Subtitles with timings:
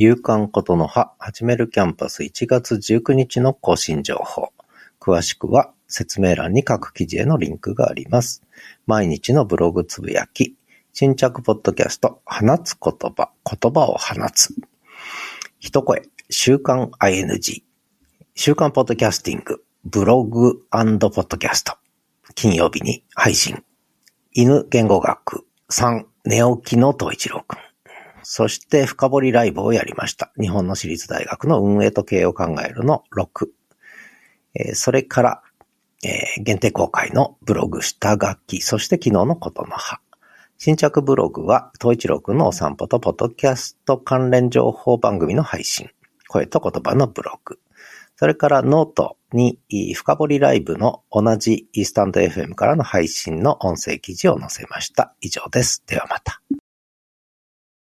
[0.00, 4.52] 夕刊ことの葉始めるキャンパス1月19日の更新情報。
[5.00, 8.44] 詳しくは説明欄に各記事へのリンクがあります。
[8.86, 10.54] 毎日のブログつぶやき、
[10.92, 14.54] 新着ポッドキャスト、放つ言葉、言葉を放つ。
[15.58, 17.64] 一声、週刊 ING、
[18.36, 21.74] 週刊ポッドキャスティング、ブログポッドキャスト、
[22.36, 23.64] 金曜日に配信。
[24.30, 27.67] 犬言語学3、寝起きの東一郎くん。
[28.30, 30.30] そして深掘りライブをやりました。
[30.38, 33.46] 日本の私立大学の運営と経営を考えるの6。
[34.54, 35.42] えー、それから、
[36.04, 40.00] えー、限定公開のブログ下書き、そして昨日のことのは。
[40.58, 45.88] 新着ブログは、東一郎くんのお散歩とポッドキャスト関連情報番組の配信。
[46.28, 47.58] 声と言葉のブログ。
[48.16, 49.58] それからノートに
[49.94, 55.14] 深掘りライブの同じイースタンド FM からの配信の音声記事を載せました。
[55.22, 55.82] 以上です。
[55.86, 56.37] ではまた。